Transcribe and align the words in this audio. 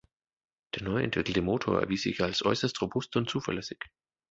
Der 0.73 0.81
neuentwickelte 0.81 1.43
Motor 1.43 1.79
erwies 1.79 2.01
sich 2.01 2.21
als 2.23 2.43
äußerst 2.43 2.81
robust 2.81 3.15
und 3.17 3.29
zuverlässig. 3.29 3.77